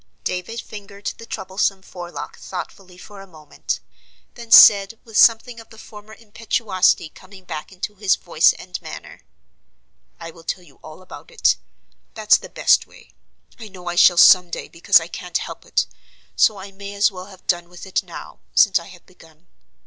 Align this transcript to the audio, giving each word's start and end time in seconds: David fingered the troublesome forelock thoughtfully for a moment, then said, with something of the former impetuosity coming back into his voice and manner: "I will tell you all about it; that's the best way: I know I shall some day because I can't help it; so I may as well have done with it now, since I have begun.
David 0.23 0.61
fingered 0.61 1.13
the 1.19 1.27
troublesome 1.27 1.83
forelock 1.83 2.39
thoughtfully 2.39 2.97
for 2.97 3.21
a 3.21 3.27
moment, 3.27 3.79
then 4.33 4.49
said, 4.49 4.97
with 5.03 5.15
something 5.15 5.59
of 5.59 5.69
the 5.69 5.77
former 5.77 6.15
impetuosity 6.15 7.09
coming 7.09 7.43
back 7.45 7.71
into 7.71 7.93
his 7.93 8.15
voice 8.15 8.53
and 8.53 8.81
manner: 8.81 9.21
"I 10.19 10.31
will 10.31 10.43
tell 10.43 10.63
you 10.63 10.79
all 10.83 11.03
about 11.03 11.29
it; 11.29 11.55
that's 12.15 12.37
the 12.39 12.49
best 12.49 12.87
way: 12.87 13.11
I 13.59 13.67
know 13.67 13.85
I 13.87 13.95
shall 13.95 14.17
some 14.17 14.49
day 14.49 14.67
because 14.67 14.99
I 14.99 15.05
can't 15.07 15.37
help 15.37 15.67
it; 15.67 15.85
so 16.35 16.57
I 16.57 16.71
may 16.71 16.95
as 16.95 17.11
well 17.11 17.27
have 17.27 17.45
done 17.45 17.69
with 17.69 17.85
it 17.85 18.01
now, 18.01 18.39
since 18.55 18.79
I 18.79 18.87
have 18.87 19.05
begun. 19.05 19.49